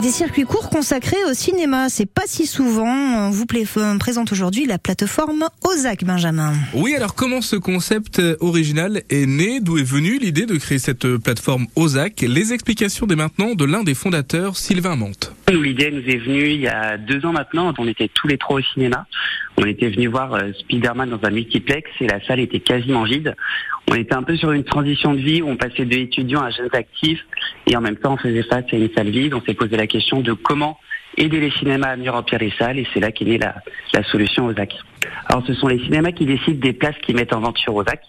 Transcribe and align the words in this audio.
Des 0.00 0.10
circuits 0.10 0.44
courts 0.44 0.70
consacrés 0.70 1.24
au 1.28 1.34
cinéma, 1.34 1.88
c'est 1.88 2.06
pas 2.06 2.22
si 2.26 2.46
souvent. 2.46 2.86
On 2.86 3.30
vous 3.30 3.46
euh, 3.52 3.98
présente 3.98 4.30
aujourd'hui 4.30 4.64
la 4.64 4.78
plateforme 4.78 5.46
Ozac, 5.64 6.04
Benjamin. 6.04 6.52
Oui, 6.72 6.94
alors 6.94 7.16
comment 7.16 7.40
ce 7.40 7.56
concept 7.56 8.20
euh, 8.20 8.36
original 8.38 9.02
est 9.10 9.26
né? 9.26 9.58
D'où 9.58 9.76
est 9.76 9.82
venue 9.82 10.20
l'idée 10.20 10.46
de 10.46 10.56
créer 10.56 10.78
cette 10.78 11.04
euh, 11.04 11.18
plateforme 11.18 11.66
Ozac 11.74 12.20
Les 12.20 12.52
explications 12.52 13.06
dès 13.06 13.16
maintenant 13.16 13.56
de 13.56 13.64
l'un 13.64 13.82
des 13.82 13.94
fondateurs, 13.94 14.56
Sylvain 14.56 14.94
Mante. 14.94 15.34
L'idée 15.48 15.90
nous 15.90 16.08
est 16.08 16.18
venue 16.18 16.50
il 16.50 16.60
y 16.60 16.68
a 16.68 16.96
deux 16.96 17.26
ans 17.26 17.32
maintenant. 17.32 17.74
On 17.76 17.88
était 17.88 18.08
tous 18.14 18.28
les 18.28 18.38
trois 18.38 18.60
au 18.60 18.62
cinéma. 18.62 19.04
On 19.60 19.66
était 19.66 19.88
venus 19.88 20.08
voir 20.08 20.38
Spider-Man 20.60 21.10
dans 21.10 21.26
un 21.26 21.30
multiplex 21.30 21.90
et 22.00 22.06
la 22.06 22.24
salle 22.24 22.38
était 22.38 22.60
quasiment 22.60 23.02
vide. 23.02 23.34
On 23.90 23.94
était 23.94 24.14
un 24.14 24.22
peu 24.22 24.36
sur 24.36 24.52
une 24.52 24.62
transition 24.62 25.14
de 25.14 25.18
vie 25.18 25.42
où 25.42 25.48
on 25.48 25.56
passait 25.56 25.84
de 25.84 25.96
étudiants 25.96 26.42
à 26.42 26.50
jeunes 26.50 26.68
actifs 26.72 27.24
et 27.66 27.76
en 27.76 27.80
même 27.80 27.96
temps 27.96 28.14
on 28.14 28.16
faisait 28.16 28.44
face 28.44 28.64
à 28.72 28.76
une 28.76 28.88
salle 28.94 29.10
vide. 29.10 29.34
On 29.34 29.42
s'est 29.42 29.54
posé 29.54 29.76
la 29.76 29.88
question 29.88 30.20
de 30.20 30.32
comment 30.32 30.78
aider 31.16 31.40
les 31.40 31.50
cinémas 31.50 31.88
à 31.88 31.96
mieux 31.96 32.10
remplir 32.10 32.38
les 32.38 32.52
salles 32.56 32.78
et 32.78 32.86
c'est 32.94 33.00
là 33.00 33.10
qu'est 33.10 33.24
née 33.24 33.38
la, 33.38 33.56
la 33.94 34.04
solution 34.04 34.46
aux 34.46 34.52
ZAC. 34.52 34.74
Alors 35.26 35.44
ce 35.46 35.54
sont 35.54 35.68
les 35.68 35.78
cinémas 35.78 36.12
qui 36.12 36.26
décident 36.26 36.58
des 36.58 36.72
places 36.72 36.96
qu'ils 37.02 37.16
mettent 37.16 37.32
en 37.32 37.40
vente 37.40 37.58
sur 37.58 37.74
Ozac. 37.74 38.00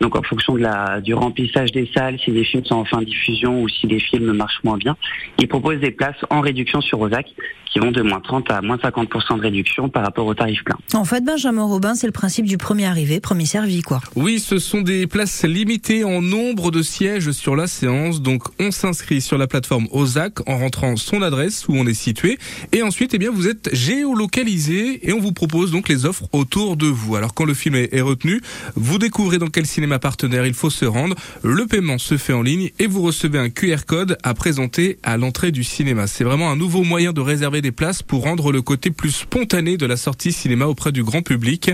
Donc 0.00 0.16
en 0.16 0.22
fonction 0.22 0.54
de 0.54 0.60
la, 0.60 1.00
du 1.00 1.14
remplissage 1.14 1.72
des 1.72 1.90
salles, 1.94 2.18
si 2.24 2.30
les 2.30 2.44
films 2.44 2.64
sont 2.64 2.76
en 2.76 2.84
fin 2.84 2.98
de 2.98 3.04
diffusion 3.04 3.62
ou 3.62 3.68
si 3.68 3.86
les 3.86 4.00
films 4.00 4.32
marchent 4.32 4.62
moins 4.64 4.78
bien, 4.78 4.96
ils 5.38 5.48
proposent 5.48 5.80
des 5.80 5.90
places 5.90 6.16
en 6.30 6.40
réduction 6.40 6.80
sur 6.80 7.00
Ozac 7.00 7.26
qui 7.72 7.78
vont 7.78 7.92
de 7.92 8.02
moins 8.02 8.20
30 8.20 8.50
à 8.50 8.62
moins 8.62 8.76
50% 8.76 9.36
de 9.36 9.42
réduction 9.42 9.88
par 9.88 10.02
rapport 10.02 10.26
au 10.26 10.34
tarif 10.34 10.64
plein. 10.64 10.76
En 10.94 11.04
fait, 11.04 11.24
Benjamin 11.24 11.62
Robin, 11.62 11.94
c'est 11.94 12.06
le 12.06 12.12
principe 12.12 12.46
du 12.46 12.58
premier 12.58 12.86
arrivé, 12.86 13.20
premier 13.20 13.46
servi, 13.46 13.82
quoi. 13.82 14.00
Oui, 14.16 14.40
ce 14.40 14.58
sont 14.58 14.80
des 14.80 15.06
places 15.06 15.44
limitées 15.44 16.04
en 16.04 16.20
nombre 16.20 16.70
de 16.70 16.82
sièges 16.82 17.30
sur 17.30 17.54
la 17.54 17.66
séance. 17.66 18.22
Donc 18.22 18.42
on 18.58 18.70
s'inscrit 18.70 19.20
sur 19.20 19.38
la 19.38 19.46
plateforme 19.46 19.86
Ozac 19.92 20.48
en 20.48 20.58
rentrant 20.58 20.96
son 20.96 21.22
adresse 21.22 21.68
où 21.68 21.74
on 21.76 21.86
est 21.86 21.94
situé 21.94 22.38
et 22.72 22.82
ensuite, 22.82 23.14
eh 23.14 23.18
bien, 23.18 23.30
vous 23.30 23.48
êtes 23.48 23.72
géolocalisé 23.72 25.08
et 25.08 25.12
on 25.12 25.20
vous 25.20 25.32
propose 25.32 25.70
donc 25.70 25.88
les 25.88 26.06
offres 26.06 26.24
autour 26.32 26.76
de 26.76 26.86
vous. 26.86 27.16
Alors 27.16 27.34
quand 27.34 27.44
le 27.44 27.54
film 27.54 27.74
est 27.74 28.00
retenu, 28.00 28.40
vous 28.76 28.98
découvrez 28.98 29.38
dans 29.38 29.48
quel 29.48 29.66
cinéma 29.66 29.98
partenaire 29.98 30.46
il 30.46 30.54
faut 30.54 30.70
se 30.70 30.84
rendre. 30.84 31.16
Le 31.42 31.66
paiement 31.66 31.98
se 31.98 32.16
fait 32.16 32.32
en 32.32 32.42
ligne 32.42 32.70
et 32.78 32.86
vous 32.86 33.02
recevez 33.02 33.38
un 33.38 33.50
QR 33.50 33.84
code 33.86 34.18
à 34.22 34.34
présenter 34.34 34.98
à 35.02 35.16
l'entrée 35.16 35.52
du 35.52 35.64
cinéma. 35.64 36.06
C'est 36.06 36.24
vraiment 36.24 36.50
un 36.50 36.56
nouveau 36.56 36.82
moyen 36.82 37.12
de 37.12 37.20
réserver 37.20 37.62
des 37.62 37.72
places 37.72 38.02
pour 38.02 38.22
rendre 38.22 38.52
le 38.52 38.62
côté 38.62 38.90
plus 38.90 39.10
spontané 39.10 39.76
de 39.76 39.86
la 39.86 39.96
sortie 39.96 40.32
cinéma 40.32 40.66
auprès 40.66 40.92
du 40.92 41.02
grand 41.02 41.22
public. 41.22 41.70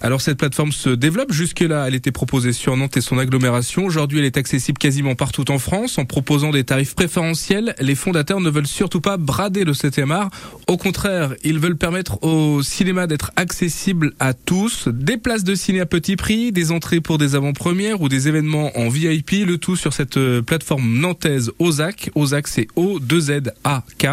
Alors 0.00 0.20
cette 0.20 0.38
plateforme 0.38 0.72
se 0.72 0.90
développe. 0.90 1.32
Jusque-là, 1.32 1.86
elle 1.86 1.94
était 1.94 2.12
proposée 2.12 2.52
sur 2.52 2.76
Nantes 2.76 2.96
et 2.96 3.00
son 3.00 3.18
agglomération. 3.18 3.84
Aujourd'hui, 3.84 4.18
elle 4.18 4.24
est 4.24 4.36
accessible 4.36 4.78
quasiment 4.78 5.14
partout 5.14 5.50
en 5.50 5.58
France 5.58 5.98
en 5.98 6.04
proposant 6.04 6.50
des 6.50 6.64
tarifs 6.64 6.94
préférentiels. 6.94 7.74
Les 7.80 7.94
fondateurs 7.94 8.40
ne 8.40 8.50
veulent 8.50 8.66
surtout 8.66 9.00
pas 9.00 9.16
brader 9.16 9.64
le 9.64 9.72
7e 9.72 10.10
art. 10.10 10.30
Au 10.66 10.76
contraire, 10.76 11.34
ils 11.44 11.58
veulent 11.58 11.76
permettre 11.76 12.22
au 12.22 12.62
cinéma 12.62 13.06
d'être 13.06 13.32
accessible 13.36 13.99
à 14.18 14.34
tous. 14.34 14.88
Des 14.88 15.16
places 15.16 15.44
de 15.44 15.54
ciné 15.54 15.80
à 15.80 15.86
petit 15.86 16.16
prix, 16.16 16.52
des 16.52 16.72
entrées 16.72 17.00
pour 17.00 17.18
des 17.18 17.34
avant-premières 17.34 18.00
ou 18.00 18.08
des 18.08 18.28
événements 18.28 18.70
en 18.76 18.88
VIP, 18.88 19.46
le 19.46 19.58
tout 19.58 19.76
sur 19.76 19.92
cette 19.92 20.16
euh, 20.16 20.42
plateforme 20.42 20.98
nantaise 20.98 21.52
Ozac. 21.58 22.10
Ozac, 22.14 22.48
c'est 22.48 22.68
O-2-Z-A-K. 22.76 24.06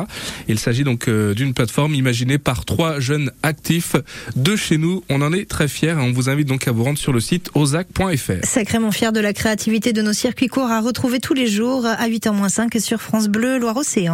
Il 0.47 0.59
s'agit 0.59 0.83
donc 0.83 1.07
euh, 1.07 1.33
d'une 1.33 1.53
plateforme 1.53 1.95
imaginée 1.95 2.37
par 2.37 2.65
trois 2.65 2.99
jeunes 2.99 3.31
actifs 3.43 3.95
de 4.35 4.55
chez 4.55 4.77
nous. 4.77 5.03
On 5.09 5.21
en 5.21 5.33
est 5.33 5.49
très 5.49 5.67
fiers. 5.67 5.95
On 5.97 6.11
vous 6.11 6.29
invite 6.29 6.47
donc 6.47 6.67
à 6.67 6.71
vous 6.71 6.83
rendre 6.83 6.99
sur 6.99 7.13
le 7.13 7.19
site 7.19 7.49
ozac.fr. 7.55 8.43
Sacrément 8.43 8.91
fier 8.91 9.11
de 9.11 9.19
la 9.19 9.33
créativité 9.33 9.93
de 9.93 10.01
nos 10.01 10.13
circuits 10.13 10.47
courts 10.47 10.71
à 10.71 10.81
retrouver 10.81 11.19
tous 11.19 11.33
les 11.33 11.47
jours 11.47 11.85
à 11.85 12.07
8h-5 12.07 12.79
sur 12.79 13.01
France 13.01 13.27
Bleu 13.27 13.57
Loire-Océan. 13.59 14.05